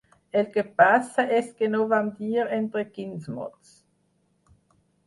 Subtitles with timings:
[0.39, 3.79] El que passa és que no vam dir entre quins mots.